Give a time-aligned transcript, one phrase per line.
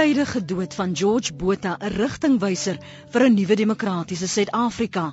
[0.00, 2.78] voortydige dood van George Botha 'n rigtingwyser
[3.12, 5.12] vir 'n nuwe demokratiese Suid-Afrika.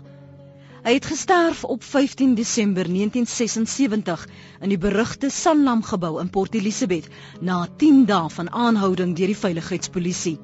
[0.83, 4.27] Hy het gesterf op 15 Desember 1976
[4.61, 7.07] in die berugte Sanlam gebou in Port Elizabeth
[7.41, 10.39] na 10 dae van aanhouding deur die veiligheidspolisie.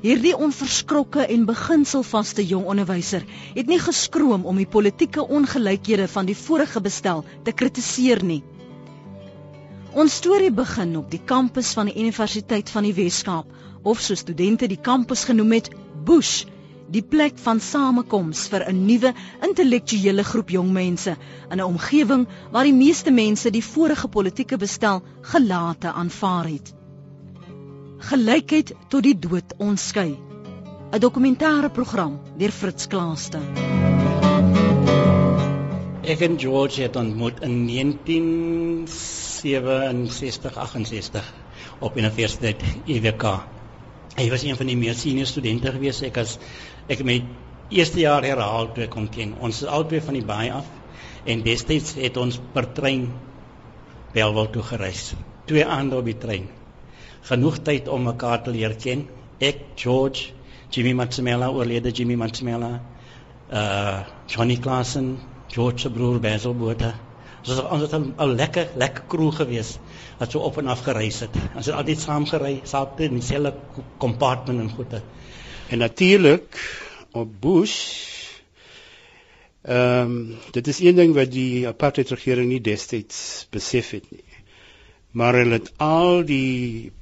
[0.00, 6.36] Hierdie onverskrokke en beginselvaste jong onderwyser het nie geskroom om die politieke ongelykhede van die
[6.36, 8.42] vorige bestel te kritiseer nie.
[9.92, 13.48] Ons storie begin op die kampus van die Universiteit van die Wes-Kaap,
[13.84, 15.68] of so studente die kampus genoem het,
[16.06, 16.46] Bush,
[16.92, 19.12] die plek van samekoms vir 'n nuwe
[19.44, 21.16] intellektuele groep jong mense
[21.50, 26.74] in 'n omgewing waar die meeste mense die vorige politieke bestel gelate aanvaar het.
[27.98, 30.16] Gelykheid tot die dood ons skei.
[30.92, 33.40] 'n Dokumentêre program deur Fritz Klaaste.
[36.02, 41.28] Ek en George het ontmoet in 19 67 68
[41.78, 43.26] op universiteit IWK.
[44.16, 46.02] Hy was een van die meer senior studente gewees.
[46.02, 46.40] Ek as
[46.90, 47.20] ek my
[47.70, 49.36] eerste jaar herhaal toe ek hom ken.
[49.38, 50.66] Ons is albei van die baie af
[51.22, 53.06] en destyds het ons per trein
[54.12, 55.12] Belwel toe gereis.
[55.46, 56.50] Twee aande op die trein.
[57.30, 59.06] Genoeg tyd om mekaar te leer ken.
[59.38, 60.32] Ek, George,
[60.74, 62.80] Jimmy Matsimela, oorlede Jimmy Matsimela,
[63.54, 65.14] uh Johnny Klassen,
[65.52, 66.92] George se broer Basil Botha
[67.42, 69.78] Ons het ons het 'n lekker lekker kroeg gewees
[70.18, 71.34] wat so op en af gereis het.
[71.54, 73.54] Ons het altyd saam gery, saam in dieselfde
[73.98, 75.02] compartment en goede.
[75.68, 76.58] En natuurlik
[77.12, 77.76] op Bush
[79.62, 84.24] ehm um, dit is een ding wat die apartheid regering nie destyds besef het nie.
[85.10, 86.92] Maar hulle het al die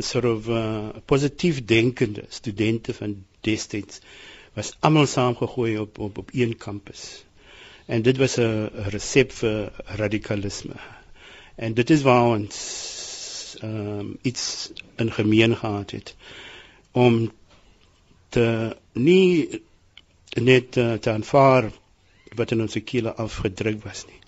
[0.00, 4.00] sort of uh, positief denkende studente van destyds
[4.54, 7.24] was almal saamgegooi op op op een kampus.
[7.86, 10.76] En dit was 'n resep vir radikalisme.
[11.54, 12.56] En dit is waar ons
[13.60, 16.16] ehm um, iets in gemeen gehad het
[16.92, 17.32] om
[18.28, 19.62] te nie
[20.30, 21.70] net uh, te aanvaar
[22.34, 24.20] wat in ons kele afgedruk was nie.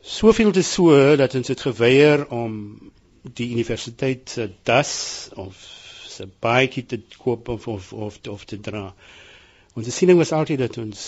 [0.00, 2.54] Soveel te so dat ons het geweier om
[3.22, 4.92] die universiteit se das
[5.34, 5.56] of
[6.08, 8.94] se baadjie te koop of of of, of te dra.
[9.74, 11.00] Ons siening was altyd dat ons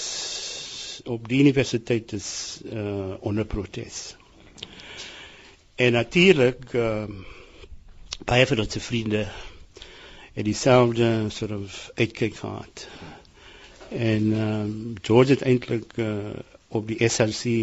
[1.04, 4.16] op die universiteit is uh onder protes.
[5.74, 7.04] En natuurlik uh
[8.24, 9.26] baie van ons vriende
[10.32, 12.88] het dieselfde soort of uitkyk gehad.
[13.88, 16.16] En um George het eintlik uh
[16.68, 16.98] op die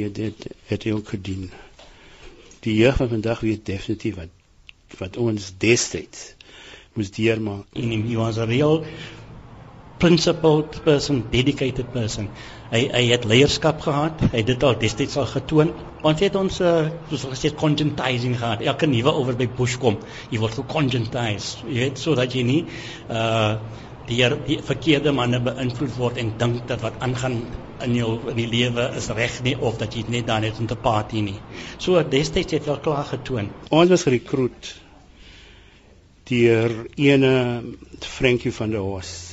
[0.03, 1.51] het dit het hy ook gedien.
[2.59, 4.35] Die jeug van vandag weet definitief wat
[4.97, 6.33] wat ons destyds
[6.93, 7.65] moes deurmaak.
[7.73, 8.85] En hy was 'n real
[9.99, 12.29] principled person, dedicated person.
[12.71, 14.21] Hy hy het leierskap gehad.
[14.29, 15.73] Hy het dit al destyds al getoon.
[16.03, 18.63] Want het ons uh, soos gesê congentising gehad.
[18.63, 19.99] Elke nuwe oor by Bush kom,
[20.31, 21.57] jy word gecongentis.
[21.67, 22.63] Jy weet sodat jy nie
[23.11, 23.59] uh
[24.09, 27.35] die, die verkeerde manne beïnvloed word en dink dat wat aangaan
[27.85, 30.65] in jou in die lewe is reg nie of dat jy net daar net om
[30.67, 31.37] te party nie.
[31.77, 33.51] So destyds het hy al klaar getoon.
[33.69, 34.73] Ons was gerekruut
[36.29, 37.33] deur ene
[38.05, 39.28] Frankie van der Horst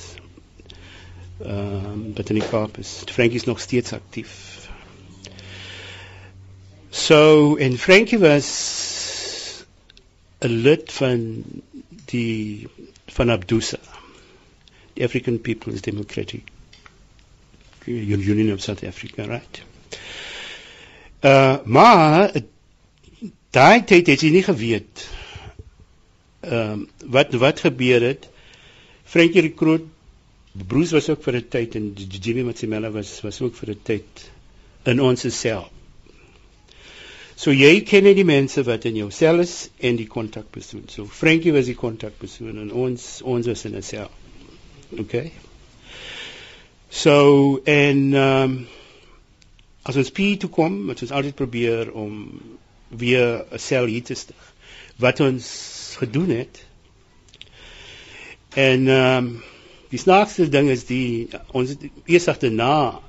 [1.45, 3.03] ehm um, wat in die Kaap is.
[3.13, 4.69] Frankie is nog steeds aktief.
[6.91, 9.65] So en Frankie was
[10.41, 11.45] 'n lid van
[12.05, 12.69] die
[13.07, 13.79] van Abdusa.
[14.95, 16.43] The African People's Democratic
[17.87, 19.63] Union of South Africa, right?
[21.21, 22.33] Uh maar
[23.51, 25.09] daai tyd het jy nie geweet
[26.41, 28.29] ehm um, wat wat gebeur het.
[29.05, 29.85] Frankie rekruut
[30.65, 34.31] Bruce was ook vir 'n tyd en Jimmy Matsimela was was ook vir 'n tyd
[34.85, 35.69] in ons sel.
[37.37, 40.89] So jy ken die mense wat in jou sel is en die kontakpersoon.
[40.89, 44.11] So Frankie was die kontakpersoon en ons ons was in 'n sel.
[44.99, 45.33] Okay.
[46.89, 48.67] So en ehm um,
[49.83, 52.41] as ons P toe kom, het ons altyd probeer om
[52.89, 54.55] weer 'n sel hier te stig.
[54.97, 56.65] Wat ons gedoen het.
[58.55, 59.43] En ehm um,
[59.91, 63.01] Die snaakste ding is die ons eers agterna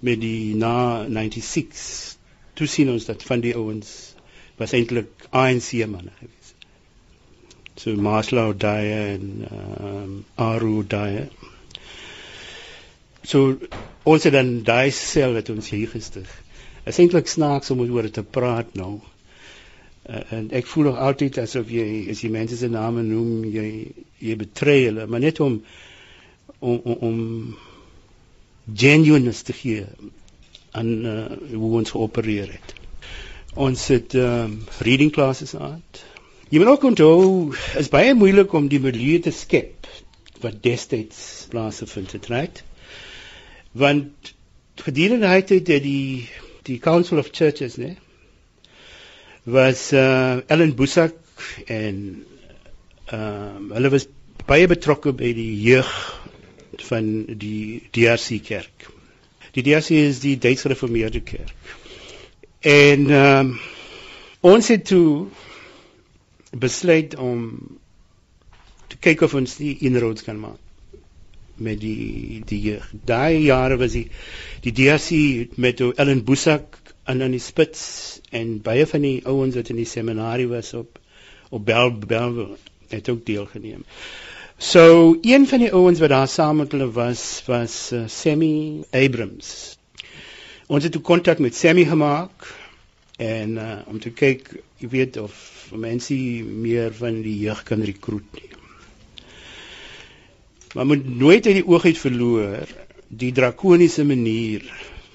[0.00, 2.16] met die na 96
[2.60, 3.90] toe sien ons dat van die ouens
[4.60, 6.50] was eintlik ANC manne gewees.
[7.80, 11.28] So Maslow daai en ehm um, Aru daai.
[13.22, 13.56] So
[14.04, 16.28] ons het dan daai sel wat ons hier gestig.
[16.90, 18.98] Is eintlik snaaks om oor te praat nou.
[20.08, 23.66] Uh, en ek voel nog altyd asof jy as jy mense se name noem, jy
[24.20, 25.60] jy betrei hulle, maar net om
[26.58, 27.18] om om, om
[28.76, 29.84] genuineness te gee
[30.70, 32.74] aan uh, hoe ons geopereer het.
[33.58, 35.82] Ons het um, reading classes aan.
[36.50, 39.88] Jy moet ook onthou, is baie moeilik om die milieu te skep
[40.40, 42.62] wat destyds plaasgevind het, right?
[43.76, 44.32] Want
[44.80, 46.28] gedurende hy het die
[46.66, 47.96] die Council of Churches, né?
[49.50, 51.16] Was uh Ellen Busak
[51.66, 52.24] en
[53.10, 54.06] ehm um, hulle was
[54.46, 55.90] baie betrokke by die jeug
[56.88, 57.10] van
[57.42, 58.86] die DRC kerk.
[59.56, 61.76] Die DRC is die Duitse Gereformeerde Kerk.
[62.60, 63.58] En ehm um,
[64.40, 65.26] ons het toe
[66.50, 67.42] besluit om
[68.88, 70.58] te kyk of ons die inroads kan maak
[71.60, 72.86] met die die jeug.
[73.04, 74.06] Daai jare was die
[74.64, 76.79] die DRC met Ellen Busak
[77.10, 77.82] en dan die spits
[78.30, 80.98] en baie van die ouens wat in die seminarie was op
[81.50, 82.36] op Bel Bel
[82.90, 83.82] het ook deelgeneem.
[84.58, 89.78] So een van die ouens wat daar saam met hulle was was uh, Sammy Abrams.
[90.66, 92.46] Ons het 'n kontak met Sammy gemaak
[93.16, 95.34] en uh, om te kyk, jy weet of
[95.72, 96.14] mense
[96.44, 98.50] meer van die jeug kan rekruut nie.
[100.74, 102.66] Maar moet nooit uit die oog uit verloor
[103.08, 104.62] die drakoniese manier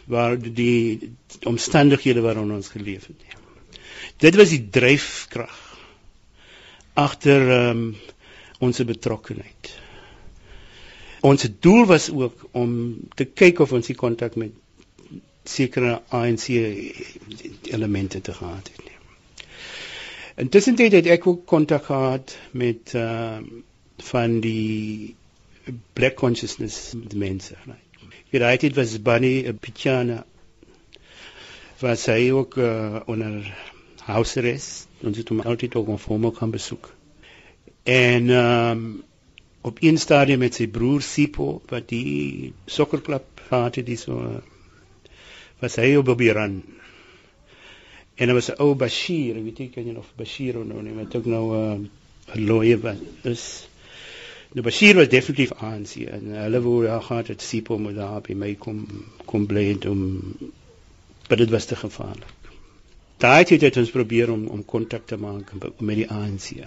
[0.06, 3.24] waar die omstandighede waarin ons geleef het.
[4.18, 5.62] Dit was die dryfkrag
[6.94, 7.96] agter ehm um,
[8.64, 9.72] ons betrokkenheid.
[11.22, 12.72] Ons doel was ook om
[13.16, 14.54] te kyk of ons die kontak met
[15.44, 16.48] sekere ANC
[17.70, 18.94] elemente te gehad het.
[20.36, 23.38] Intussen het ek ook kontak gehad met uh
[23.98, 25.16] van die
[25.94, 27.56] black consciousness mense.
[28.30, 30.26] Jy right, dit was Bunny Pichana
[31.80, 33.56] was hy ook uh, onder
[34.06, 34.88] house arrest.
[35.04, 36.90] Ons het hom altyd ook op formal kan besoek.
[37.84, 39.04] En um,
[39.62, 44.42] op een stadium met sy broer Sipo wat die sokkerklub gehad het, dis so
[45.62, 46.64] was hy op die run.
[48.16, 51.16] En daar was 'n ou Bashir, weet jy ken jy nog Bashir nou nie, wat
[51.16, 52.98] ook nou ehm, 'n uh, lawyer was.
[53.24, 53.68] Is
[54.56, 58.22] Nou Bashir was definitief aan sy en hulle wou daar gehad het Sipo moet daar
[58.24, 58.86] by my kom
[59.28, 60.04] kom bly om
[61.28, 62.52] maar dit was te gevaarlik.
[63.18, 66.66] Daai het dit ons probeer om om kontak te maak met die ANC.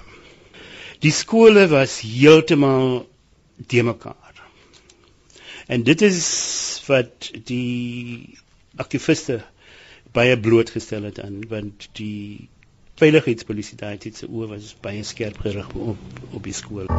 [1.04, 3.08] Die skole was heeltemal
[3.66, 4.42] te mekaar.
[5.66, 6.20] En dit is
[6.86, 8.38] wat die
[8.76, 9.42] aktiviste
[10.12, 12.48] baie blootgestel het aan want die
[12.98, 16.90] veiligheidspolisie daai het se oë was baie skerp gerig op op die skool.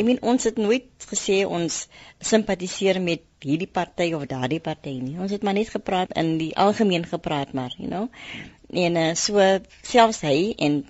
[0.00, 1.74] Ek meen ons het nooit gesê ons
[2.24, 5.18] simpatiseer met hierdie party of daardie party nie.
[5.20, 8.06] Ons het maar net gepraat in die algemeen gepraat maar, you know.
[8.84, 9.44] En uh, so
[9.84, 10.80] selfs hy en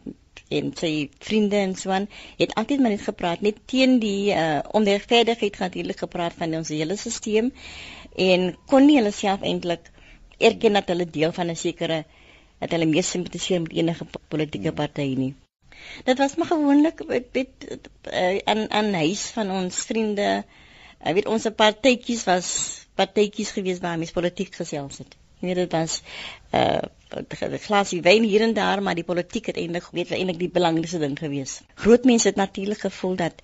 [0.50, 0.93] en sy
[1.26, 2.07] vriende en so aan
[2.38, 6.97] het altyd maar net gepraat net teen die uh, onregverdigheid natuurlik gepraat van ons hele
[6.99, 7.50] stelsel
[8.31, 9.93] en kon nie hulle self eintlik
[10.50, 12.00] erken dat hulle deel van 'n sekere
[12.62, 15.35] dat hulle meer simpatiseer met enige politieke party nie.
[16.04, 17.46] Dit was maar gewoonlik weet
[18.44, 20.28] aan uh, aan huis van ons vriende.
[21.00, 22.49] Ek uh, weet ons partytjies was
[23.00, 25.16] partytjies gewees waar mens politiek gesels het.
[25.40, 26.00] Jy weet dit was
[26.52, 30.52] uh die glasie wyn hier en daar, maar die politiek het eintlik weet eintlik die
[30.52, 31.60] belangrikste ding gewees.
[31.75, 33.40] Groot mense het natuurlik gevoel dat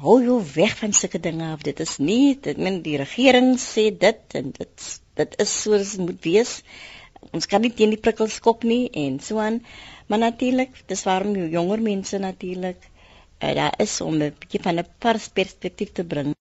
[0.00, 1.64] hou jou weg van sulke dinge af.
[1.66, 4.88] Dit is nie, dit men die regering sê dit en dit
[5.20, 6.54] dit is soos dit moet wees.
[7.30, 9.60] Ons kan nie teen die prikkels skop nie en so aan.
[10.06, 12.80] Maar natuurlik, dis waarom jonger mense natuurlik
[13.42, 16.34] uh, daar is om 'n bietjie van 'n perspektief te bring.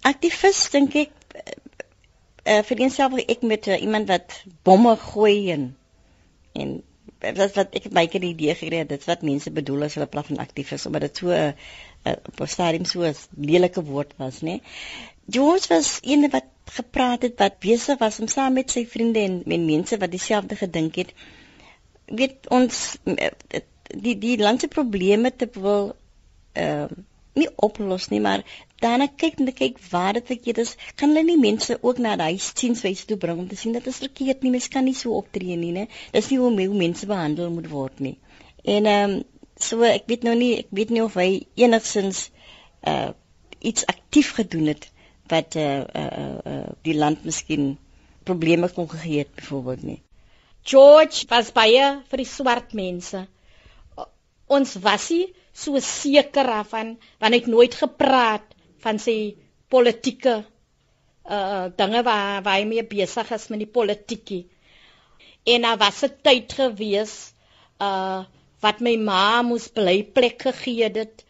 [0.00, 1.40] Aktivis dink ek uh,
[2.44, 5.76] uh, vir eenself ek met uh, iemand wat bomme gooi en
[6.52, 6.82] en
[7.20, 10.08] wat wat ek baie keer die idee gekry het dit wat mense bedoel as hulle
[10.10, 11.52] praat van aktivis omdat dit so 'n uh,
[12.04, 14.60] uh, op stadium so 'n lelike woord was, né?
[15.28, 16.44] George was een wat
[16.76, 20.56] gepraat het wat besig was om saam met sy vriende en met mense wat dieselfde
[20.56, 21.14] gedink het
[22.20, 22.80] weet ons
[24.06, 25.94] die die landse probleme te wil
[26.52, 27.06] ehm uh,
[27.38, 28.42] nie oplos nie maar
[28.84, 32.38] daarna kyk en kyk waar dit verkeerd is kan hulle nie mense ook na daai
[32.42, 35.56] sienswyse toe bring om te sien dat dit verkeerd nie mens kan nie so optree
[35.60, 35.86] nie nê
[36.16, 38.16] dis nie hoe, hoe mense behandel moet word nie.
[38.76, 39.22] En ehm um,
[39.60, 41.30] so ek weet nou nie ek weet nie of hy
[41.66, 42.28] enigsins
[42.92, 43.10] uh
[43.70, 44.86] iets aktief gedoen het
[45.30, 47.78] wat uh uh, uh die land miskien
[48.24, 50.00] probleme kon gegee het byvoorbeeld nie
[50.62, 53.24] George was baie vir die swart mense.
[54.50, 58.44] Ons was nie so seker daarvan want hy het nooit gepraat
[58.84, 59.36] van sy
[59.72, 60.40] politieke
[61.30, 64.44] uh dinge waar waar hy mee besig is met die politiekie.
[65.48, 67.32] En daar was 'n tyd gewees
[67.80, 68.24] uh
[68.60, 71.24] wat my ma moes bly plek gegee het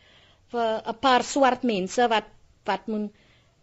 [0.50, 2.26] vir 'n paar swart mense wat
[2.66, 3.12] wat moet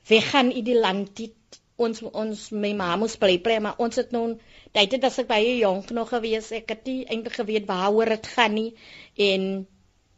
[0.09, 4.13] weggaan uit die land dit ons ons my ma moes bly plek maar ons het
[4.15, 4.25] nou
[4.73, 8.29] tyd het as ek baie jonk nog gewees ek het nie eintlik geweet waaroor dit
[8.35, 8.71] gaan nie
[9.29, 9.49] en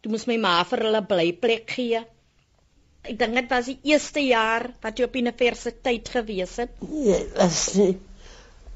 [0.01, 1.99] toe moes my ma vir hulle blyplek gee.
[3.03, 6.71] Ek dink dit was die eerste jaar wat jy op universiteit gewees het.
[6.83, 7.93] Nee, was nie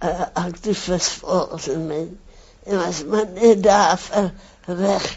[0.04, 2.02] uh, aktiefs volgens my.
[2.66, 4.32] Ek was maar net daar vir
[4.84, 5.08] weg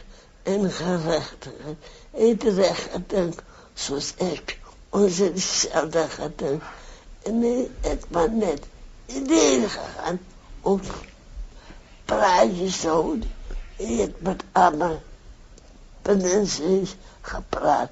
[0.46, 0.68] en.
[0.70, 3.42] Ek het recht gedink,
[3.74, 4.58] soos ek.
[4.96, 6.62] Ons het dieselfde gedink.
[7.28, 8.62] En ek het maar net
[9.06, 10.20] idee gegaan
[10.60, 10.80] om
[12.04, 13.30] praatjes te houden.
[13.76, 15.02] Ik heb met allemaal
[16.02, 16.88] mensen
[17.20, 17.90] gepraat.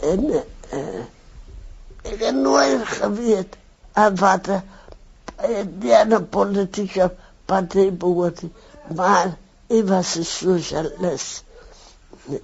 [0.00, 1.04] En uh,
[2.02, 3.60] ik heb nooit geweten
[3.92, 4.58] aan wat de
[5.78, 8.50] derde politieke partij behoorde.
[8.94, 9.36] Maar
[9.66, 11.44] ik was een socialist.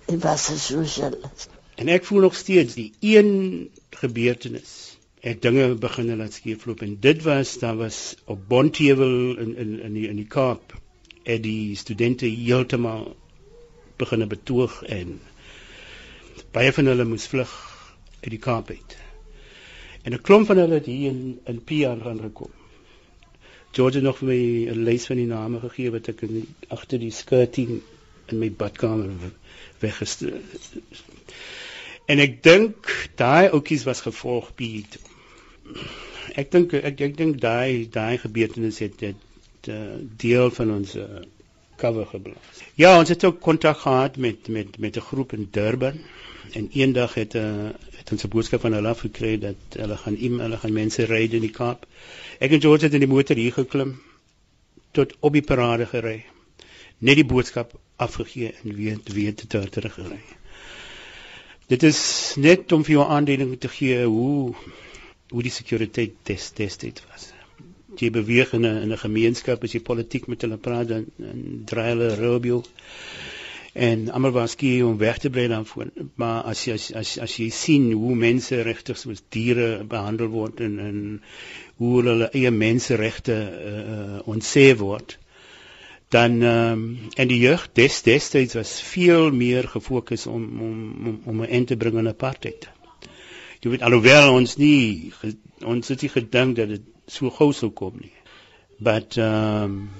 [0.04, 1.48] Ik was een socialist.
[1.74, 7.22] En ek voel nog steeds die een gebeurtenis het dinge begin laat skeefloop en dit
[7.22, 10.74] was daar was op Bontheuwel in in in die in die Kaap
[11.22, 13.16] het die studente heeltemal
[13.96, 15.20] begin betoog en
[16.50, 17.52] baie van hulle moes vlug
[18.22, 18.96] uit die Kaap uit.
[20.02, 22.50] En 'n klomp van hulle het hier in in PR gaan gekom.
[23.72, 26.98] George het nog vir my 'n lys van die name gegee wat ek in agter
[26.98, 27.80] die skirting
[28.26, 29.10] in my badkamer
[29.78, 30.40] weggestoor.
[32.06, 34.98] En ek dink daai oudjies was gevolg Piet.
[36.34, 41.22] Ek dink ek ek dink daai daai gebeurtenis het dit uh, deel van ons uh,
[41.78, 42.64] cover geblaas.
[42.74, 46.00] Ja, ons het ook kontak gehad met met met 'n groep in Durban
[46.52, 50.16] en eendag het 'n uh, het ons 'n boodskap van hulle afgekry dat hulle gaan
[50.16, 51.86] im hulle gaan mense ry in die Kaap.
[52.38, 54.00] Ek en George het in die motor hier geklim
[54.90, 56.24] tot op die parade gery.
[56.98, 60.22] Net die boodskap afgegee en weer weer te terug gery.
[61.70, 62.00] Dit is
[62.36, 64.54] net om vir jou aanduiding te gee hoe
[65.32, 67.30] hoe die sekuriteit des destyds was.
[67.96, 71.62] Jy beweeg in 'n in 'n gemeenskap as jy politiek met hulle praat dan, dan
[71.64, 72.62] draai hulle robio
[73.72, 77.18] en almal was skie om weg te bly dan voor maar as jy as as,
[77.18, 80.98] as jy sien hoe mense regtig soos diere behandel word en en
[81.80, 83.36] hoe hulle eie menseregte
[83.72, 85.16] uh, ontsê word
[86.12, 86.82] dan um,
[87.16, 91.66] en die jeug des destyds was veel meer gefokus om om om, om 'n end
[91.66, 92.68] te bring aan apartheid.
[93.60, 95.12] Jy weet alhoewel ons nie
[95.64, 98.12] ons het nie gedink dat dit so gou sou kom nie.
[98.78, 99.90] But um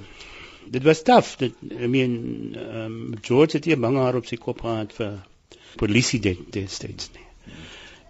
[0.67, 1.39] dit was tough.
[1.39, 2.13] Dit I mean
[2.59, 5.23] um George het hier bang haar op sy kop gehad vir
[5.77, 7.27] polisie destyds nie.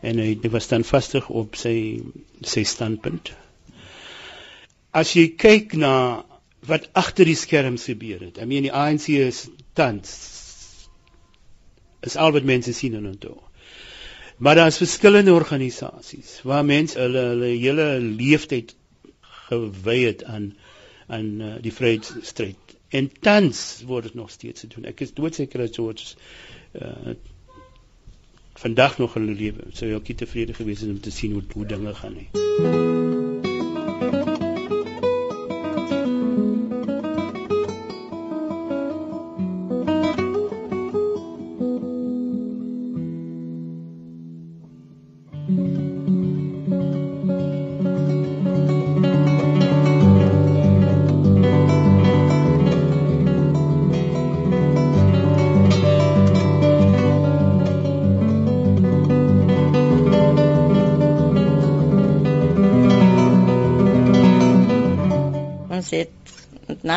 [0.03, 2.03] En hy, hy was dan vastig op sy
[2.41, 3.31] sy standpunt.
[4.91, 6.25] As jy kyk na
[6.67, 8.39] wat agter die skerms gebeur het.
[8.39, 9.47] I mean die ANC is
[9.79, 10.13] tans
[12.03, 13.39] is al wat mense sien en onthou.
[14.43, 18.75] Maar daar is verskillende organisasies waar mense hulle hulle hele leeftyd
[19.49, 20.53] gewy het aan
[21.07, 22.77] aan uh, die vryheidsstryd.
[22.89, 24.87] En tans word dit nog steeds gedoen.
[24.91, 26.15] Ek is doodseker dat George
[26.79, 27.15] uh
[28.63, 31.67] vandag nog in lewe sou hy ook tevrede gewees het om te sien hoe hoe
[31.67, 33.22] dinge gaan nie.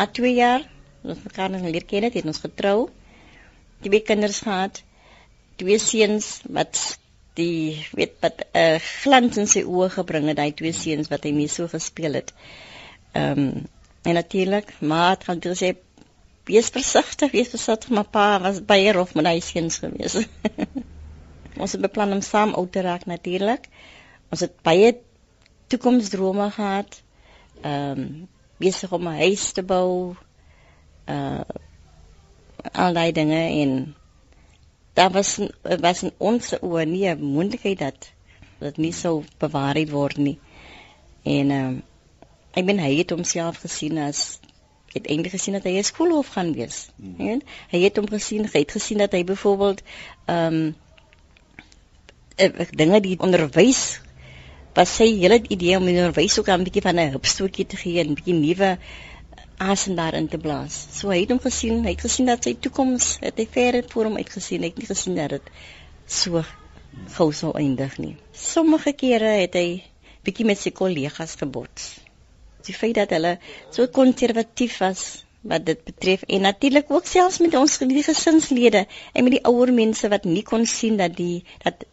[0.06, 0.62] Na 2 jaar
[1.06, 2.88] ons mekaar nog leer ken het, het ons getrou.
[3.82, 4.82] Twee kinders gehad.
[5.60, 6.98] Twee seuns wat
[7.38, 11.24] die weet wat 'n uh, glans in sy oë gebring het, daai twee seuns wat
[11.24, 12.32] hy mee so gespeel het.
[13.12, 13.66] Ehm um,
[14.06, 15.74] en natuurlik, maar het gaan gesê
[16.46, 20.14] wees versigtig, wees versigtig, maar pa was baie rof met daai seuns gewees.
[21.62, 23.66] ons het beplan om saam oud te raak natuurlik.
[24.30, 24.96] Ons het baie
[25.66, 27.02] toekomsdrome gehad.
[27.62, 30.16] Ehm um, besig om 'n huis te bou.
[31.06, 31.44] Uh
[32.72, 33.94] al daai dinge en
[34.94, 35.38] daar was
[35.80, 38.12] was in ons oë nie 'n moontlikheid dat
[38.58, 40.38] dit nie sou bewaar word nie.
[41.22, 41.82] En ehm uh,
[42.56, 44.40] ek ben hy het homself gesien as
[44.92, 46.88] het eintlik gesien dat hy 'n skoolhof gaan wees.
[46.96, 47.42] Mm.
[47.68, 49.82] Hy het hom gesien, hy het gesien dat hy byvoorbeeld
[50.24, 50.74] ehm um,
[52.70, 54.00] dinge die onderwys
[54.76, 58.10] was sy hele idee om onderwys ook 'n bietjie van 'n hupstootjie te gee en
[58.10, 58.78] 'n bietjie nuwe
[59.58, 60.74] asem daarin te blaas.
[60.92, 64.04] So hy het hom gesien, hy het gesien dat sy toekoms het hy ver voor
[64.04, 64.60] hom uitgesien.
[64.60, 65.50] Hy het nie gesien dat dit
[66.06, 66.44] so
[67.16, 68.16] gou sou eindig nie.
[68.32, 69.82] Sommige kere het hy
[70.24, 71.96] bietjie met sy kollegas gebots.
[72.66, 73.38] Die feit dat hulle
[73.70, 79.32] so konservatief was wat dit betref en natuurlik ook selfs met ons gesinslede en met
[79.32, 81.86] die ouer mense wat nie kon sien dat die dat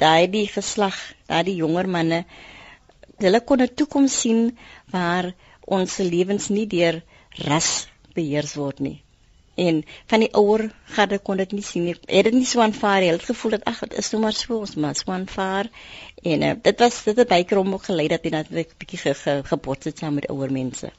[0.00, 0.96] daai die geslag,
[1.28, 2.24] daai jonger manne
[3.24, 4.40] hulle kon 'n toekoms sien
[4.94, 5.34] waar
[5.76, 7.02] ons lewens nie deur
[7.46, 7.70] ras
[8.14, 8.98] beheers word nie.
[9.54, 11.96] En van die ouer garde kon dit nie sien nie.
[12.06, 13.10] Het dit nie so aanvaar nie.
[13.10, 15.68] Hulle het gevoel dat ag, dit is nou maar so, ons moet so aanvaar.
[16.22, 19.02] En uh, dit was dit het baie krom ook gelei dat hy natuurlik 'n bietjie
[19.04, 20.92] ge, ge, gebots het saam met ouer mense.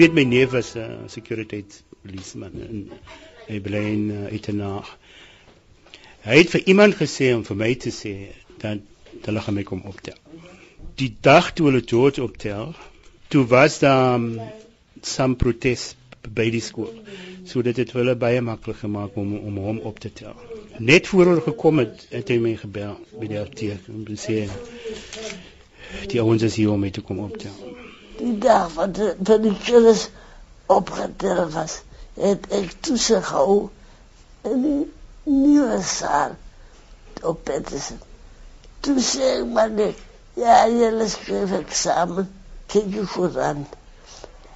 [0.00, 1.64] Weet my neef was 'n uh, security
[2.02, 2.78] policeman in
[3.48, 4.86] hy bly in uh, Etenaar.
[6.24, 8.12] Hy het vir iemand gesê om vir my te sê
[8.62, 10.16] dat hulle gaan my kom optel.
[11.02, 12.72] Die dag toe hulle George optel,
[13.28, 14.40] toe was daar um,
[15.02, 15.96] some protest
[16.40, 16.92] by die skool.
[17.44, 20.36] So dit het hulle baie maklik gemaak om om hom op te tel.
[20.78, 24.40] Net voor hulle gekom het, het hy my gebel by die apteek te sê
[26.08, 27.89] die ouens is hier om my te kom optel
[28.20, 30.08] die dag wat de, van die kennis
[30.66, 31.80] opgeteld was,
[32.14, 33.32] het ik toezicht
[34.42, 36.36] in die nieuwe zaal
[37.22, 38.00] op Petersen.
[38.80, 39.98] Toen zei ik maar niet,
[40.34, 42.30] ja, jullie schreef examen,
[42.66, 43.68] kijk je goed aan.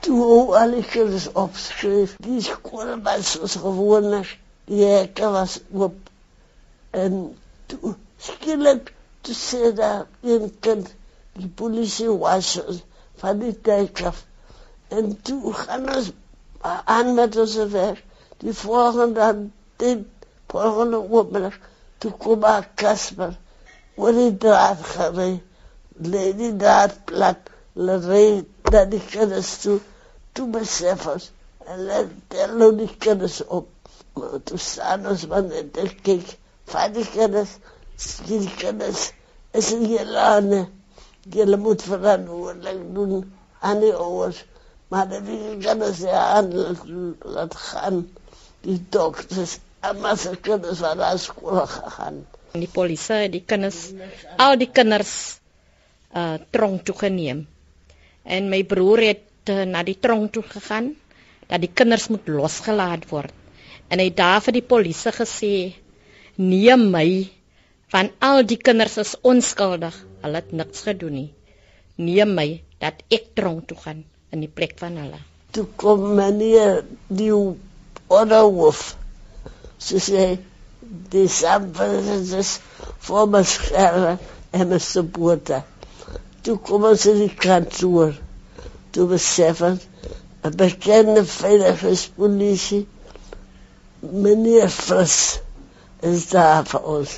[0.01, 5.95] Toen ook alle kennis opschreef, die school was zoals gewoonlijk, die hekken was op.
[6.91, 10.95] En toen, schielijk, toen zei daar een kind,
[11.33, 12.61] die politie was
[13.15, 14.25] van die tijd af.
[14.89, 16.13] En toen gaan we
[16.85, 18.05] aan met onze werk.
[18.37, 20.07] Die volgende, die
[20.47, 21.55] volgende opendag,
[21.99, 23.39] toen kwam Kasper,
[23.95, 25.43] waar die draad gereden.
[25.97, 27.37] Leed die draad plat,
[27.75, 29.79] reed naar die kennis toe.
[30.33, 31.21] Toen beseffen
[31.65, 33.69] en let tellen die kennis op.
[34.13, 37.49] Maar toen staan ons van de kijk, van die kennis,
[38.27, 39.13] die kennis
[39.51, 40.69] is een jelane.
[41.31, 44.45] Julle moet verantwoordelik doen aan die ouers.
[44.89, 46.53] Maar dat die kinders ja aan
[47.23, 48.09] laat gaan.
[48.61, 49.59] Die dokters
[49.93, 52.27] maar se kinders wat naar skool gegaan.
[52.53, 53.91] Die polisie, die kinders,
[54.37, 55.41] al die kinders
[56.15, 57.47] uh tronk toe geneem.
[58.23, 60.95] En my broer het uh, na die tronk toe gegaan
[61.51, 63.33] dat die kinders moet losgelaat word.
[63.91, 65.55] En hy daar vir die polisie gesê:
[66.37, 67.09] "Neem my
[67.93, 71.31] van al die kinders is onskuldig." Hulle het niks gedoen nie.
[72.01, 72.49] Neem my
[72.81, 75.21] dat ek tronk toe gaan in die plek van hulle.
[75.55, 76.81] Toe kom meneer
[77.21, 78.81] die onderhoof.
[79.85, 80.25] Sy sê
[81.13, 82.55] die samples is
[83.07, 84.17] vir my skerre
[84.57, 85.63] en my supporter.
[86.45, 88.17] Toe kom ons in die kantoor.
[88.97, 89.87] Toe besef ons,
[90.45, 92.83] een bekende veiligheidspolitie,
[94.25, 95.21] meneer Fris,
[96.13, 97.17] is daar vir ons.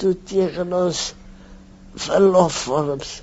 [0.00, 1.04] Toe tegen ons
[1.94, 3.22] verlofvorms.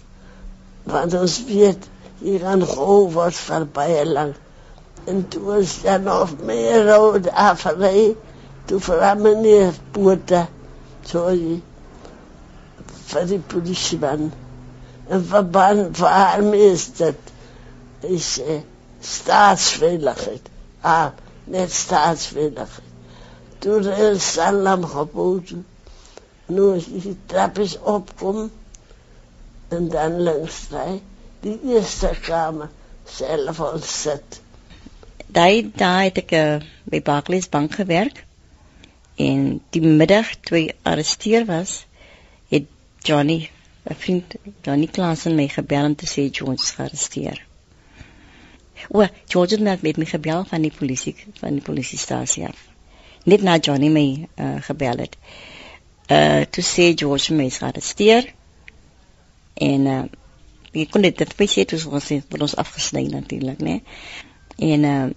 [0.84, 2.66] Want ons weet, hier gaan
[3.14, 4.34] wordt van baie lang.
[5.04, 8.16] En toen is er nog meer rode aferij.
[8.66, 10.48] Toen vooral meneer Poorta,
[11.04, 11.62] sorry,
[13.06, 14.32] van die politieman.
[15.08, 17.16] En verband waarom is dat?
[18.00, 18.62] Is eh,
[19.00, 20.50] staatsveiligheid.
[20.82, 21.08] Ah,
[21.44, 22.90] net staatsveiligheid.
[23.58, 25.66] Toen een salam geboden.
[26.46, 28.52] Nu is die trapjes opkomen
[29.72, 31.00] en dan langs my
[31.44, 32.70] die eerste kamer
[33.08, 34.42] self ons sit.
[35.32, 36.58] Daai daai het ek uh,
[36.92, 38.26] by Barclays bank gewerk
[39.22, 41.86] en die middag toe hy arresteer was,
[42.52, 42.68] het
[43.08, 43.50] Johnny,
[43.90, 47.40] 'n vriend, Johnny Klaas en my gebel om te sê Jones is gearresteer.
[48.90, 52.68] O, George het net met my gebel van die polisie van die polisiestasie af.
[53.24, 55.18] Net na Johnny my uh, gebel het.
[56.12, 58.26] Uh toe sê George my dit steur.
[59.70, 60.02] En uh
[60.72, 63.82] ek kon dit net sê toe ons het ons afgesny natuurlik, né?
[64.58, 65.10] En uh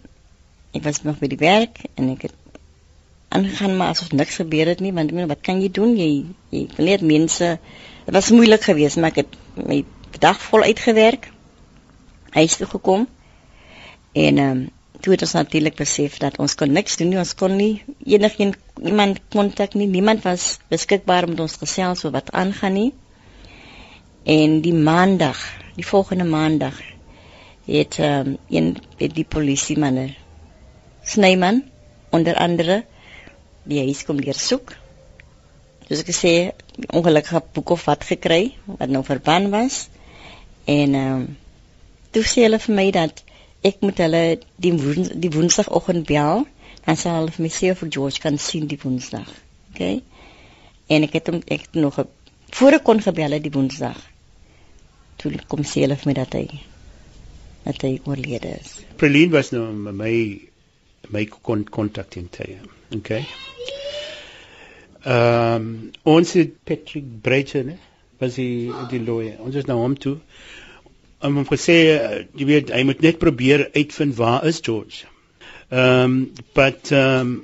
[0.75, 2.35] ek was nog by die werk en ek het
[3.35, 6.11] aangegaan maar asof niks gebeur het nie want ek meen wat kan jy doen jy
[6.55, 7.51] jy leer mense
[8.07, 9.37] dit was moeilik geweest maar ek het
[9.71, 9.83] my
[10.23, 11.31] dag vol uitgewerk
[12.35, 13.07] huis toe gekom
[14.27, 14.61] en um,
[15.03, 18.61] toe het ons natuurlik besef dat ons kon niks doen nie ons kon nie enigiemand
[18.91, 22.91] iemand kontak nie niemand was beskikbaar om ons gesels oor wat aangaan nie
[24.25, 25.41] en die maandag
[25.77, 26.81] die volgende maandag
[27.67, 30.15] het um, een het die polisie manne
[31.05, 31.63] Snyman
[32.11, 32.85] onder andere
[33.69, 34.73] die huis kom leer soek.
[35.85, 36.33] Soos ek gesê,
[36.89, 39.89] ongelukkige boek of wat gekry wat nou verban was.
[40.65, 41.27] En ehm um,
[42.15, 43.25] toe sê hulle vir my dat
[43.67, 44.23] ek moet hulle
[44.63, 46.45] die woens, die woensdagoggend bel,
[46.87, 49.29] dan sal hulle vir my sê of George kan sien die woensdag.
[49.73, 49.83] OK?
[50.95, 52.01] En ek het hom ek het nog
[52.55, 53.99] voor ek kon gebel het die woensdag.
[55.25, 56.49] Toe kom sê hulle vir my dat hy
[57.65, 58.75] dat hy oorlede is.
[59.01, 60.13] Preline was nou my
[61.15, 61.23] my
[61.73, 62.59] kontak in tye.
[62.93, 63.23] Okay.
[65.05, 65.71] Ehm um,
[66.17, 67.79] ons het Patrick Breiter, né?
[68.21, 69.41] Was hy die lawyer.
[69.41, 70.19] Ons is nou hom toe.
[71.25, 75.09] Om hom gesê, uh, jy weet, hy moet net probeer uitvind waar is George.
[75.71, 76.21] Ehm um,
[76.53, 77.35] but ehm um,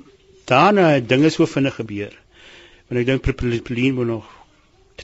[0.52, 2.12] daarna dinge so vinnig gebeur.
[2.90, 3.24] Want ek dink
[3.64, 4.36] Preline moet nog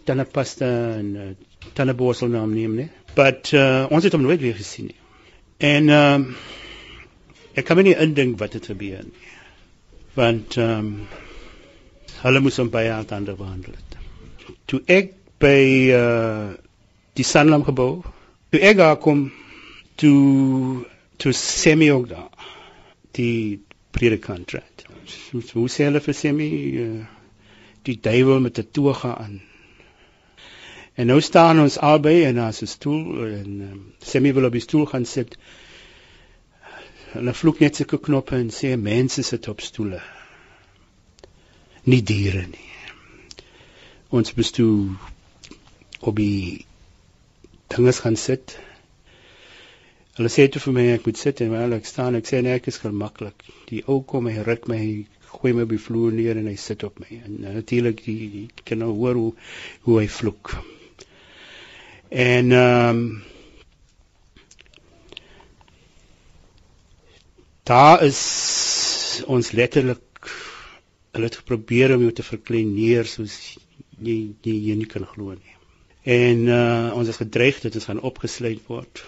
[0.04, 0.68] tandepasta
[1.00, 1.32] en uh,
[1.72, 2.88] tandeborsel naam neem, né?
[3.14, 5.00] But uh, ons het hom nooit weer gesien nie.
[5.58, 6.36] En ehm um,
[7.56, 9.26] ek kan nie indink wat het gebeur nie
[10.16, 10.92] want ehm um,
[12.22, 13.96] hulle moes hom baie ander behandel het.
[14.70, 15.60] Toe ek by
[15.92, 16.54] uh,
[17.18, 18.00] die Sanlam gebou,
[18.50, 19.26] toe ek daar kom
[20.00, 20.86] toe
[21.20, 22.48] toe semi ook daar
[23.18, 23.60] die
[23.92, 24.86] predikant het.
[25.52, 26.48] Hoe sê hulle vir semi
[26.86, 27.04] uh,
[27.84, 29.36] die duiwel met 'n toga aan.
[30.96, 34.64] En nou staan ons albei en as 'n stoel en um, semi wil op die
[34.64, 35.36] stoel gaan sit
[37.16, 40.00] hulle vloek net sulke knoppe en sê mense sit op stoele.
[41.86, 42.70] Nie diere nie.
[44.16, 44.90] Ons bestoel
[46.00, 46.64] op die
[47.72, 48.56] dinges gaan sit.
[50.16, 52.56] Hulle sê toe vir my ek moet sit en wel ek staan ek sê nee
[52.58, 53.44] ek is gemaklik.
[53.70, 54.80] Die ou kom hy ruk my
[55.32, 57.10] gooi my op die vloer neer en hy sit op my.
[57.24, 59.30] En uh, natuurlik die, die kan nou hoor hoe
[59.88, 60.56] hoe hy vloek.
[62.08, 63.22] Ehm um,
[67.66, 70.30] daar is ons letterlik
[71.10, 73.34] hulle het probeer om jou te verkleineer soos
[73.98, 74.14] jy
[74.46, 75.56] jy, jy nie kan glo nie.
[76.06, 79.02] En uh, ons is gedreig dat ons gaan opgesluit word.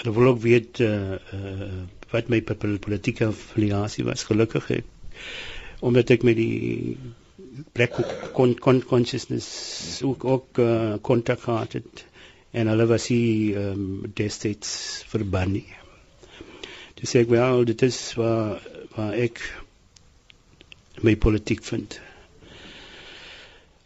[0.00, 1.70] Hulle wil ook weet uh, uh,
[2.10, 4.96] wat my politieke affiliasie was gelukkig het
[5.80, 6.98] omdat ek met die
[7.72, 7.96] black
[8.32, 10.60] con, con consciousness ook ook
[11.00, 12.04] kontak uh, gehad het
[12.50, 15.66] en hulle was hier um, destyds verban nie.
[16.98, 18.58] Toe sê ek wel dit is waar
[18.96, 19.42] waar ek
[21.06, 22.00] my politiek vind.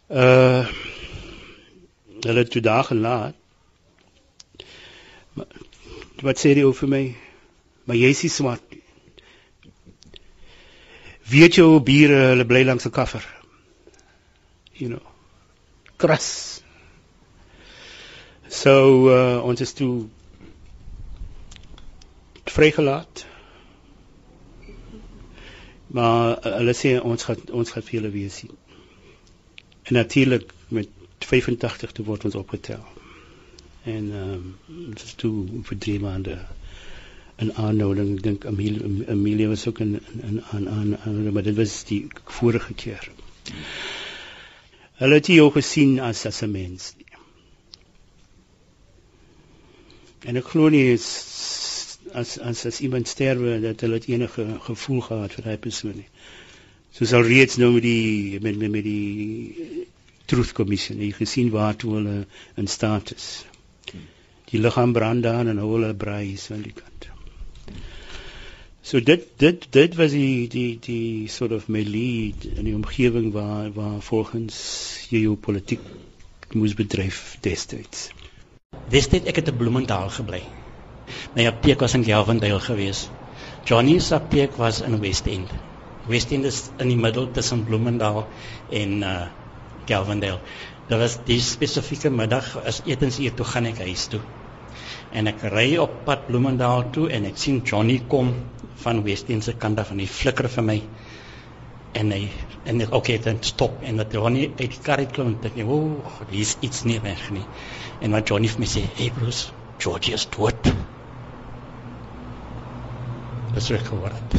[0.09, 0.65] Uh
[2.25, 3.35] hulle het toe daar gelaat.
[5.37, 5.47] Maar,
[6.25, 7.03] wat sê die ou vir my?
[7.85, 8.63] Maar jy is swart.
[11.29, 13.34] Weet jy hoe bure hulle bly langs 'n kaffer?
[14.75, 15.01] You know.
[15.97, 16.61] Kras.
[18.47, 20.07] So uh ons is toe
[22.45, 23.25] vrygelaat.
[25.87, 28.51] Maar uh, hulle sê ons gaan ons gaan vir julle weer sien.
[29.85, 32.83] En natuurlik met 85 toe word ons opgetel.
[33.83, 34.45] En ehm um,
[34.91, 35.33] dit is toe
[35.69, 36.39] vir 3 maande
[37.43, 41.83] en aanhouding ek dink Amelia Amelia was ook in in aan aan maar dit was
[41.91, 42.07] die
[42.39, 43.11] vorige keer.
[44.99, 46.93] Hulle het jou gesien as as 'n mens.
[50.25, 51.07] En ek glo nie is
[52.13, 56.09] as as as iemand sterwe dat hulle enige gevoel gehad vir daai persoon nie.
[56.95, 59.87] Soos al reeds nou met die met met, met die
[60.25, 62.15] truth commission, jy gesien waar toe hulle
[62.55, 63.27] in staat is.
[64.51, 67.14] Die liggaam brand daar en hulle braai is aan die kant.
[68.85, 73.71] So dit dit dit was die die die sort of melee in die omgewing waar
[73.73, 74.57] waar volgens
[75.09, 75.81] jou politiek
[76.53, 78.11] moes bedryf destyds.
[78.93, 80.43] Destyds ek het in Bloemendaal gebly.
[81.33, 83.09] My apteek was in Gelvendale geweest.
[83.65, 85.49] Johnny se apteek was in West End.
[86.05, 88.27] West End is in die middel tussen Bloemendal
[88.69, 89.17] en uh
[89.89, 90.39] Gelvendale.
[90.89, 94.21] Daar was die spesifieke middag as etensuur toe gaan ek huis toe.
[95.15, 98.33] En ek ry op pad Bloemendaal toe en ek sien Johnny kom
[98.83, 100.75] van Westin se kant af en hy flikker vir my.
[101.95, 102.25] En hy
[102.67, 105.77] en ek okay dan stop en wat Johnny uit die kar klim en ek o,
[106.01, 107.45] oh, hier's iets nie reg nie.
[108.03, 110.73] En wat Johnny vir my sê, "Hey Bruce, George is dood."
[113.55, 114.37] Dis reg geword.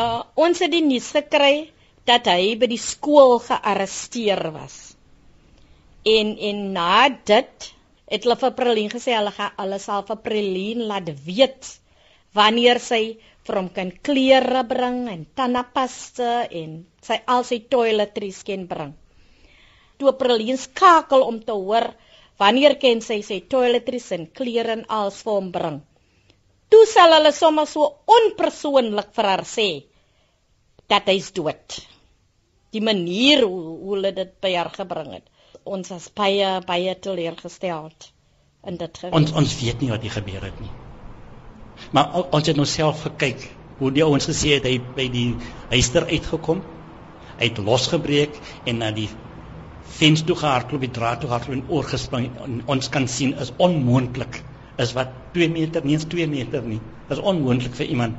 [0.00, 1.70] Uh ons het die nuus gekry
[2.08, 4.96] dat hy by die skool gearresteer was.
[6.04, 7.73] En en na dit
[8.10, 11.70] het hulle vir Prelien gesê hulle gaan hulle sal vir Prelien laat weet
[12.36, 13.02] wanneer sy
[13.46, 16.30] vir hom kan klere bring en tandepaste
[16.62, 18.92] en sy al sy toiletries kan bring.
[19.98, 21.90] Toe Prelien skakel om te hoor
[22.40, 25.80] wanneer kan sy sy toiletries en klere en alles vir hom bring.
[26.72, 29.68] Toe sal hulle sommer so onpersoonlik vir haar sê
[30.90, 31.78] dat hy's dood.
[32.74, 35.30] Die manier hoe, hoe hulle dit by haar gebring het
[35.64, 37.90] ons as baie baie teleurgestel
[38.68, 39.14] in dit gewees.
[39.16, 40.72] Ons ons weet nie wat hier gebeur het nie.
[41.96, 43.48] Maar ons het nou self gekyk
[43.80, 45.28] hoe die ouens gesê het hy by die
[45.72, 46.62] huister uitgekom.
[47.38, 48.36] Hy het losgebreek
[48.70, 49.08] en na die
[49.98, 52.28] venster toe gehardloop, die draad toe gehardloop en oorgespring.
[52.70, 54.40] Ons kan sien is onmoontlik.
[54.80, 56.80] Is wat 2 meter, nie eens 2 meter nie.
[57.10, 58.16] Is onmoontlik vir iemand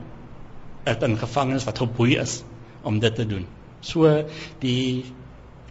[0.85, 2.43] uit 'n gevangenis wat geboei is
[2.83, 3.47] om dit te doen.
[3.81, 4.23] So
[4.59, 5.05] die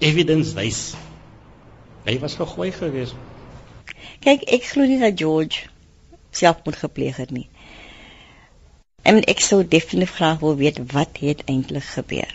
[0.00, 0.94] evidence wys
[2.04, 3.16] Hy was gegooi geweest.
[4.24, 5.68] Kyk, ek glo nie dat George
[6.34, 7.46] selfmoord gepleeg het nie.
[9.04, 12.32] En ek sou definitief graag wil weet wat het eintlik gebeur.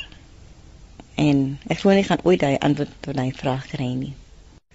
[1.20, 4.14] En ek glo nie gaan ooit daai antwoord op daai vraag kry nie.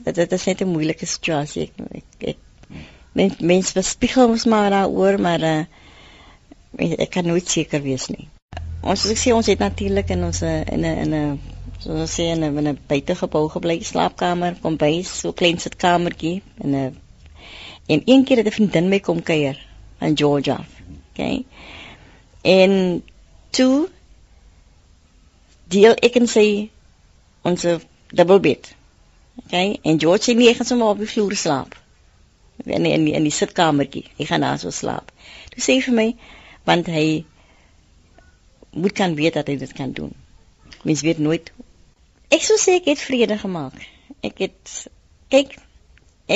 [0.05, 1.63] Dit dit is net 'n moeilike situasie.
[1.63, 2.39] Ek ek, ek
[3.13, 5.65] mens mens bespiegel ons maar daaroor, maar uh,
[6.79, 8.29] ek kan nooit seker wees nie.
[8.83, 11.54] Ons soos ek sê ons het natuurlik in ons in 'n in 'n
[11.85, 16.75] soos ons sê in 'n in 'n buitegebou gebly slaapkamer, kombuis, so klein sitkamertjie en
[16.75, 16.97] 'n
[17.93, 19.59] en een keer het 'n vriendin my kom kuier
[20.01, 20.65] in Georgia.
[21.11, 21.45] Okay.
[22.43, 23.03] En
[23.51, 23.89] toe
[25.69, 26.71] deel ek en sy
[27.43, 27.67] ons
[28.09, 28.75] double bed.
[29.45, 29.79] Okay.
[29.83, 31.77] En George sê nee, ek gaan sommer op die vloer slaap.
[32.65, 34.05] En in in die sitkamertjie.
[34.17, 35.13] Ek gaan daar so slaap.
[35.51, 36.09] Toe sê hy vir my
[36.65, 37.25] want hy
[38.73, 40.15] moet kan weet dat hy dit kan doen.
[40.83, 41.53] Mens weet nooit
[42.35, 43.77] Ek sou sê ek het vrede gemaak.
[44.27, 44.71] Ek het
[45.31, 45.53] kyk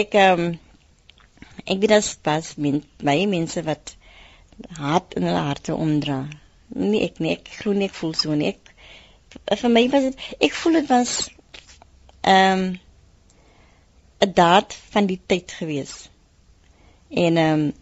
[0.01, 0.51] ek ehm um,
[1.65, 3.95] ek weet as pas min baie mense wat
[4.79, 6.19] hart in hulle harte omdra.
[6.69, 8.53] Nee, ek nee, ek glo nie ek voel so nie.
[8.53, 11.17] Ek vir my was dit ek voel dit was
[12.23, 12.79] ehm um,
[14.29, 15.97] 'n daad van die tyd gewees.
[17.27, 17.75] En ehm um,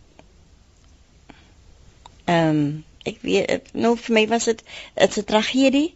[2.24, 2.66] ehm um,
[3.06, 4.64] ek weet nou vir my was dit
[4.96, 5.88] 'n tragedie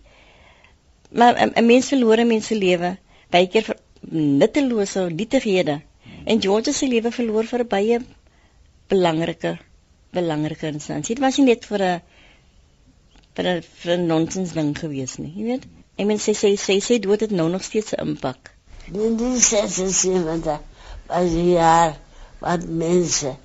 [1.12, 2.96] maar 'n mens verloor 'n mens se lewe
[3.31, 3.77] baie keer vir
[4.40, 5.81] nuttelose nietighede
[6.25, 7.99] en George se lewe verloor vir baie
[8.88, 9.59] belangrike
[10.12, 11.14] belangrike instansie.
[11.14, 12.01] Dit was nie net vir 'n
[13.35, 15.64] vir 'n vir 'n nonsens ding gewees nie, jy weet.
[15.99, 18.51] Ek meen sy sê sy sê dood het nou nog steeds 'n impak.
[18.92, 20.46] Dit sy sê want
[21.35, 21.96] jy haar
[22.40, 23.37] wat mense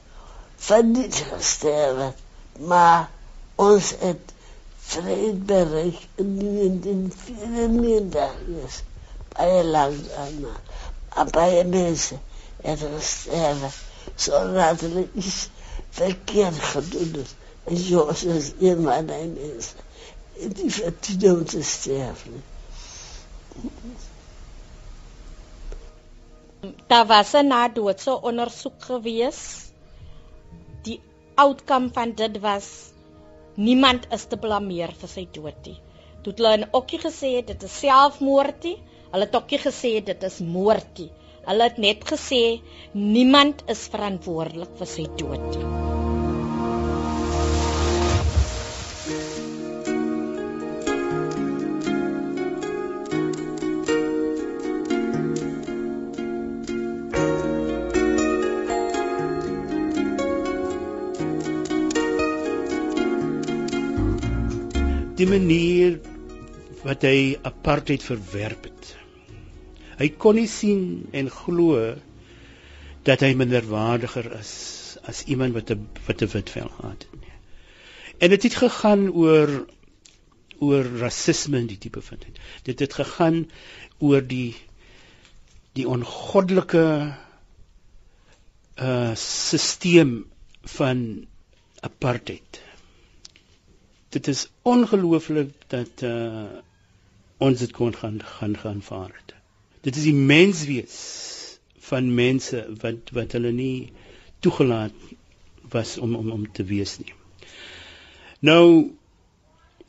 [0.68, 2.14] van dit gesterwe
[2.60, 3.10] maar
[3.56, 4.35] ons het
[4.88, 8.70] Vredberg in den vielen dagen
[9.36, 10.54] baie lang daarna.
[11.16, 12.18] Maar baie mense
[12.62, 13.70] het gesterwe
[14.16, 15.50] zodat er iets
[15.90, 17.34] verkeerd gedoen is.
[17.64, 19.80] En Jos is een van die mensen
[20.54, 22.44] die verdienen te sterven.
[26.88, 29.40] Daar was 'n nadoodse ondersoek gewees.
[30.82, 31.02] Die
[31.36, 32.66] outcome van dit was
[33.58, 35.78] niemand is te blameer vir sy dood nie.
[36.24, 38.78] Toe hulle in okkie gesê het dit is selfmoord nie,
[39.12, 41.12] hulle het okkie gesê dit is moord nie.
[41.46, 42.44] Hulle het net gesê
[42.94, 45.95] niemand is verantwoordelik vir sy dood nie.
[65.16, 66.00] Die manier
[66.84, 68.90] wat hy apartheid verwerp het.
[70.00, 71.94] Hy kon nie sien en glo
[73.08, 74.54] dat hy minderwaardiger is
[75.06, 77.36] as iemand wat 'n wat 'n wit vel gehad het nie.
[78.20, 79.68] En dit het, het gegaan oor
[80.60, 82.40] oor rasisme in die tipe van dit.
[82.64, 83.50] Dit het gegaan
[84.00, 84.56] oor die
[85.74, 87.16] die ongoddelike
[88.76, 90.24] uh stelsel
[90.64, 91.28] van
[91.80, 92.65] apartheid
[94.16, 96.48] dit is ongelooflik dat uh
[97.44, 99.34] ons dit kon gaan gaan gaan vaar het.
[99.84, 101.00] Dit is die menswees
[101.88, 103.92] van mense wat wat hulle nie
[104.40, 104.96] toegelaat
[105.74, 107.12] was om om om te wees nie.
[108.40, 108.62] Nou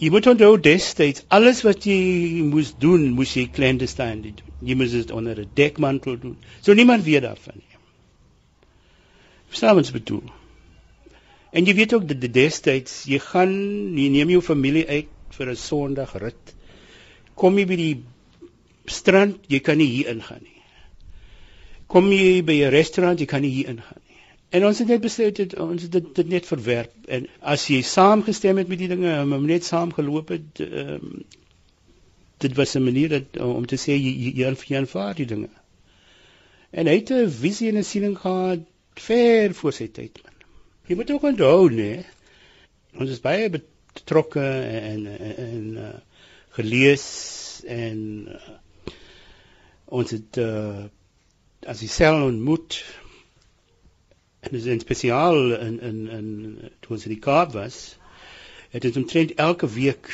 [0.03, 4.43] jy moet onthou destyds alles wat jy moes doen, moes jy clandestine doen.
[4.67, 6.37] Jy moes dit onder 'n dekmantel doen.
[6.61, 7.79] So niemand weet daarvan nie.
[9.49, 10.27] Verstaan wat ek bedoel?
[11.57, 13.55] En jy weet ook dat die destyds jy gaan
[13.97, 16.53] jy neem jou familie uit vir 'n Sondag rit.
[17.35, 17.95] Kom jy by die
[18.87, 20.61] strand, jy kan nie hier ingaan nie.
[21.87, 24.21] Kom jy by 'n restaurant, jy kan nie hier ingaan nie.
[24.51, 27.81] En ons het net besluit dit ons het dit, dit net verwerp en as jy
[27.83, 31.25] saamgestem het met die dinge, om net saam geloop het, um,
[32.39, 35.51] dit was 'n manier dat, om te sê jy, jy aanvaar die dinge.
[36.71, 38.61] En hy het 'n visie en 'n siening gehad
[38.95, 40.36] ver voor sy tyd man.
[40.87, 42.05] Jy moet ook onthou, nee.
[42.95, 45.89] Ons is baie betrokke en en, en uh,
[46.59, 47.07] gelees
[47.67, 47.99] en
[48.31, 48.95] uh,
[49.99, 50.87] ons het uh,
[51.67, 52.79] as jy self ontmoet
[54.47, 56.29] en dis in spesiaal in in in
[56.85, 57.81] toe ons in die Kaap was
[58.75, 60.11] het ons omtrent elke week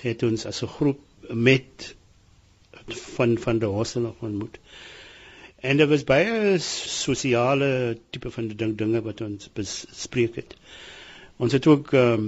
[0.00, 1.02] het ons as 'n groep
[1.48, 1.92] met
[3.16, 4.58] van van die hosse nog ontmoet
[5.62, 10.56] en dit was baie sosiale tipe van ding, dinge wat ons bespreek het
[11.42, 12.26] ons het ook um,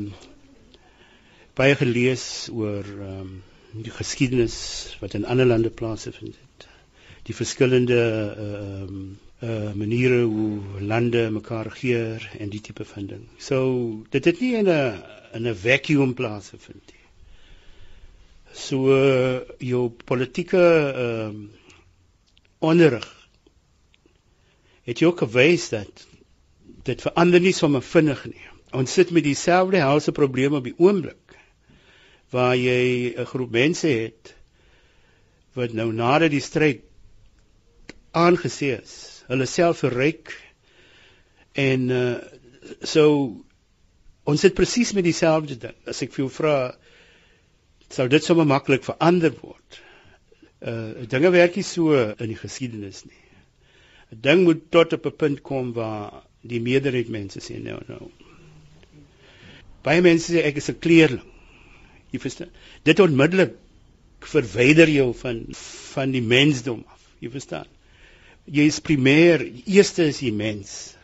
[1.59, 3.35] baie gelees oor um,
[3.75, 4.57] die geskiedenis
[5.01, 6.67] wat in ander lande plaasvind.
[7.25, 9.13] Die verskillende ehm uh,
[9.45, 13.25] uh, maniere hoe lande mekaar regeer en die tipe van ding.
[13.39, 15.03] So dit het nie in 'n
[15.35, 17.05] in 'n vacuum plaasvind nie.
[18.53, 21.49] So uh, jou politieke ehm uh,
[22.59, 23.24] onderrig
[24.85, 26.07] het jy ook gewys dat
[26.85, 28.47] dit verander nie sommer vinnig nie.
[28.75, 31.37] Ons sit met dieselfde helse probleme op die oomblik
[32.35, 34.35] waar jy 'n groep mense het
[35.55, 36.83] wat nou nadat die stryd
[38.13, 40.35] aangesê is, hulle self verryk
[41.53, 42.17] en uh
[42.83, 43.05] so
[44.25, 45.77] ons sit presies met dieselfde ding.
[45.87, 46.77] As ek vir jou vra
[47.91, 49.81] sou dit sommer maklik verander word.
[50.61, 53.24] Uh dinge werk nie so in die geskiedenis nie.
[54.13, 58.11] 'n Ding moet tot op 'n punt kom waar die meerderheid mense sê nou nou.
[59.83, 61.31] Baie mense sê ek is 'n kleerling.
[62.13, 62.51] Jy verstaan?
[62.85, 63.57] Dit onmiddellik
[64.21, 65.47] verwyder jou van
[65.95, 67.01] van die mensdom af.
[67.21, 67.67] Jy verstaan?
[68.45, 70.97] Jy is primêr, eerste is jy mens.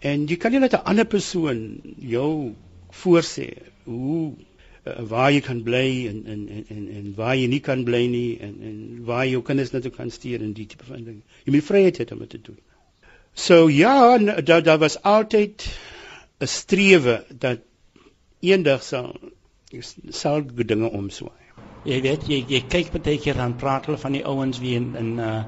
[0.00, 2.54] En jy kan nie net 'n ander persoon jou
[2.90, 3.48] voorsê
[3.84, 4.34] hoe
[4.84, 8.38] uh, waar jy kan bly en en en en waar jy nie kan bly nie
[8.40, 11.22] en en waar jou kinders net kan stuur en die tipe van ding.
[11.44, 12.58] Jy moet vryheid hê om dit te doen.
[13.34, 15.68] So ja, daar daar was altyd
[16.40, 17.60] 'n strewe dat
[18.40, 19.14] eendag sal
[20.08, 21.40] sal dinge omswaai.
[21.84, 24.94] Jy weet jy jy kyk baie keer dan praat hulle van die ouens wie in
[24.96, 25.44] in uh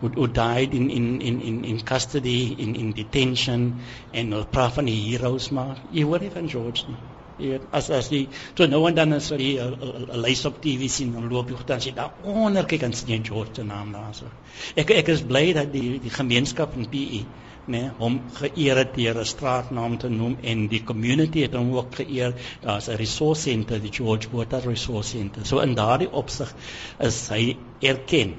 [0.00, 3.80] who, who died in in in in in custody in in detention
[4.12, 7.15] en hulle praat van die heroes maar jy hoor nie van George nie.
[7.38, 8.22] Weet as as jy
[8.56, 11.80] so nou en dan as jy 'n lys op TV sien dan loop jy dan
[11.80, 14.30] sien daar onder kyk en sien George se naam daar so.
[14.76, 17.24] Ek ek is bly dat die die gemeenskap in PE
[17.66, 21.94] nee hom geëer het deur 'n straatnaam te noem en die community het hom ook
[21.94, 22.34] geëer.
[22.62, 25.44] Daar's 'n resource center die George Botha resource center.
[25.46, 26.54] So in daardie opsig
[26.98, 28.36] is hy erken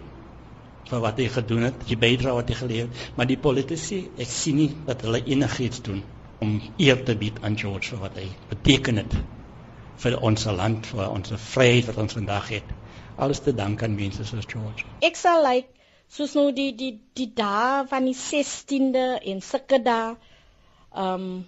[0.90, 4.56] vir wat hy gedoen het die bydrae wat hy gelewer maar die politici ek sien
[4.56, 6.04] nie dat hulle enigiets doen
[6.44, 9.18] om eer te bied aan George vir wat hy beteken het
[10.04, 12.76] vir ons land vir ons vryheid wat ons vandag het
[13.18, 15.74] alles te dank aan mense soos George ek sal like
[16.18, 21.46] soos nou die die die dae van die 16de en sulke dae ehm um,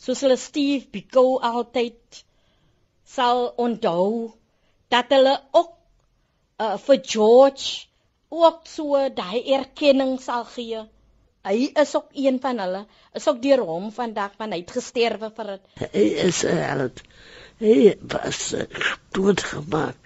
[0.00, 2.22] soos hulle Steve Biko altyd
[3.14, 4.32] sal onthou
[4.94, 5.74] dat hulle ook
[6.64, 7.86] uh, vir George
[8.30, 10.80] ook so daai erkenning sal gee.
[11.48, 12.86] Hy is ook een van hulle.
[13.12, 15.68] Is ook deur hom vandag van hy het gesterwe vir dit.
[15.94, 17.00] Hy is 'n held.
[17.60, 18.54] Hy was
[19.16, 19.96] doodgemaak.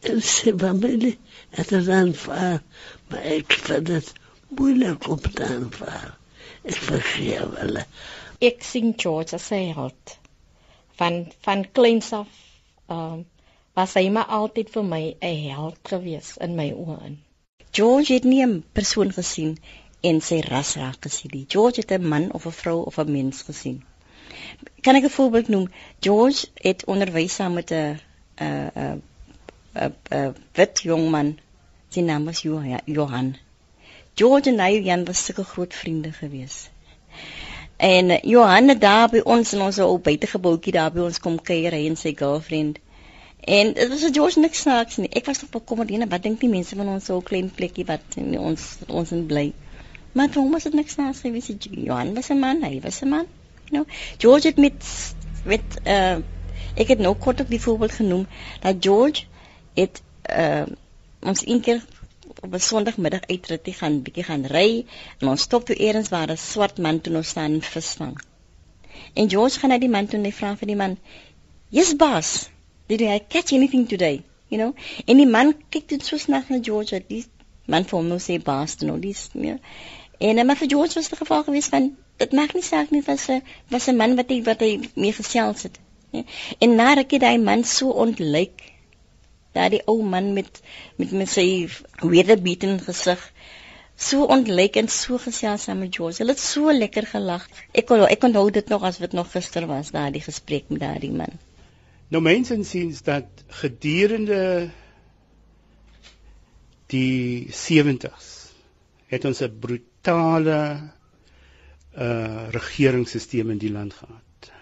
[0.00, 1.18] En sy familie
[1.50, 2.62] het het aanvaar,
[3.08, 4.12] maar ik vind het
[4.48, 6.16] moeilijk om te aanvaarden.
[6.62, 7.82] Ik vergeef wel.
[8.38, 10.18] Ik zing George als hij had.
[10.90, 12.28] Van, van kleins af
[12.88, 13.26] um,
[13.72, 17.24] was hij maar altijd voor mij een held geweest in mijn oren.
[17.70, 19.58] George het nie 'n persoon gesien
[20.00, 21.44] en sy ras raak gesien nie.
[21.48, 23.84] George het 'n man of 'n vrou of 'n mens gesien.
[24.80, 25.68] Kan ek 'n voorbeeld noem?
[26.00, 28.00] George het onderwys saam met 'n
[28.40, 29.02] 'n
[29.74, 31.38] 'n 'n wit jong man
[31.90, 33.32] Sy naam was Johan.
[34.14, 36.68] George en hy Jan was sulke groot vriende gewees.
[37.76, 41.74] En Johan het daar by ons in ons ou buitegebouetjie daar by ons kom kuier
[41.74, 42.78] hy en sy girlfriend.
[43.42, 45.10] En dit was George niks snaaks nie.
[45.10, 48.20] Ek was op 'n komodine, wat dink die mense van ons so klein plekkie wat
[48.38, 49.48] ons ons in bly.
[50.12, 51.50] Maar vir hom was dit niks naas gewees.
[51.70, 53.26] Johan was 'n man, hy was 'n man.
[53.70, 53.86] You know,
[54.18, 56.18] George het met met uh
[56.74, 58.26] ek het nou kort op die voorbeeld genoem
[58.60, 59.24] dat George
[59.74, 60.66] het uh
[61.20, 61.84] ons een keer
[62.40, 64.84] op 'n Sondagmiddag uitrit te gaan bietjie gaan ry
[65.18, 68.20] en ons stop toe eers waar 'n swart man toe nog staan en visvang.
[69.14, 70.98] En George gaan na die man toe en hy vra vir die man:
[71.68, 72.50] "Yes, boss.
[72.86, 74.74] Did you catch anything today?" You know?
[75.06, 77.24] En die man kyk dit so snags na George, die
[77.66, 79.58] man vir hom nou sê baas, nou dis meer.
[80.20, 83.28] En maar vir George was dit geval gewees van dit maak nie saak nie was
[83.28, 83.42] 'n
[83.74, 85.78] was 'n man wat hy wat hy mee gesels het.
[86.10, 86.22] Ja?
[86.58, 88.66] En na ruk het hy man so ontlyk
[89.52, 90.60] daardie ou man met
[90.96, 91.68] met met sy
[92.02, 93.32] wederbieten gesig
[93.96, 96.22] so ontlyk en so geselsam met George.
[96.22, 97.48] Hulle het so lekker gelag.
[97.72, 101.12] Ek kon ek onthou dit nog as dit nog gister was, daardie gesprek met daardie
[101.12, 101.32] man.
[102.08, 104.70] Nou mense sien dat gedurende
[106.86, 108.28] die 70s
[109.10, 109.58] het ons 'n
[110.00, 110.92] brutale
[111.96, 114.52] uh regeringsstelsel in die land gehad.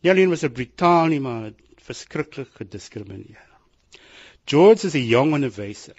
[0.00, 3.46] Nie alleen was dit brutaal nie, maar verskriklik gediskrimineer.
[4.46, 5.96] George is 'n jong onderwyser.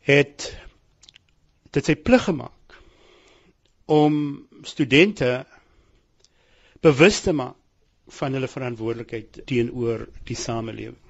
[0.00, 0.56] Het
[1.72, 2.76] dit sy plig gemaak
[3.86, 5.46] om studente
[6.80, 7.56] bewus te maak
[8.06, 11.00] van hulle verantwoordelikheid teenoor die samelewing.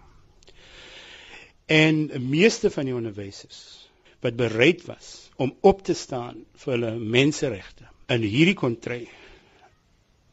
[1.66, 3.84] En meeste van die onderwysers
[4.25, 9.03] wat bereid was om op te staan vir hulle menseregte in hierdie kontry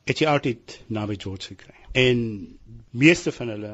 [0.07, 1.75] het jy altyd naby George gekry.
[1.93, 2.21] En
[2.97, 3.73] meeste van hulle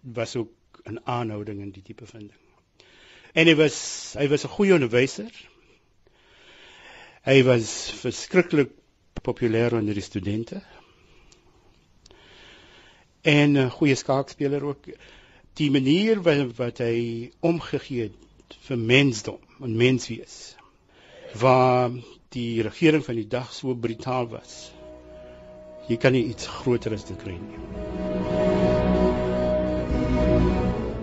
[0.00, 2.40] was ook 'n aanhouding in die tipe van ding.
[3.32, 3.78] En hy was
[4.18, 5.30] hy was 'n goeie onderwyser.
[7.22, 8.70] Hy was verskriklik
[9.22, 10.62] populêr onder die studente.
[13.22, 14.84] En 'n goeie skaakspeler ook.
[15.52, 18.29] Die manier wat, wat hy omgegee het
[18.68, 20.56] vir mensdom en menswees
[21.38, 21.90] waar
[22.34, 24.70] die regering van die dag so brutaal was.
[25.90, 27.58] Jy kan nie iets groter as dit kry nie.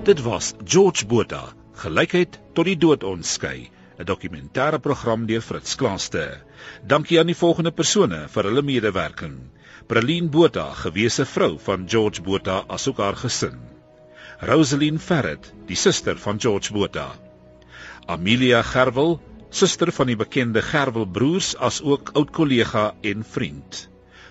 [0.07, 1.49] Dit was George Botha,
[1.83, 3.69] gelykheid tot die dood ons skei,
[3.99, 6.39] 'n dokumentêre program deur Fritz Klaaste.
[6.87, 9.37] Dankie aan die volgende persone vir hulle medewerking.
[9.87, 13.59] Praline Botha, gewese vrou van George Botha asook haar gesin.
[14.39, 17.26] Rosaline Ferret, die suster van George Botha.
[18.07, 19.17] Amelia Gerwel,
[19.51, 23.89] suster van die bekende Gerwel broers asook oud kollega en vriend.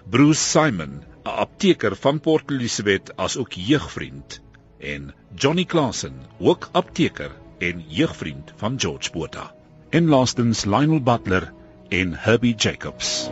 [0.08, 4.40] Bruce Simon, 'n apteker van Port Elizabeth asook jeugvriend
[4.80, 9.52] en Johnny Claassen, ook apteker en jeugvriend van George Botha.
[9.90, 11.52] En laastens Lionel Butler
[11.88, 13.28] en Herbie Jacobs.